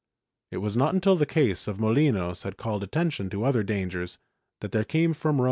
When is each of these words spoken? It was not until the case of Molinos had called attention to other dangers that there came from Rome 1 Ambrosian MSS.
It 0.49 0.57
was 0.57 0.75
not 0.75 0.95
until 0.95 1.15
the 1.15 1.27
case 1.27 1.67
of 1.67 1.77
Molinos 1.77 2.41
had 2.43 2.57
called 2.57 2.83
attention 2.83 3.29
to 3.29 3.43
other 3.43 3.61
dangers 3.61 4.17
that 4.61 4.71
there 4.71 4.83
came 4.83 5.13
from 5.13 5.13
Rome 5.13 5.13
1 5.13 5.13
Ambrosian 5.13 5.37
MSS. 5.37 5.39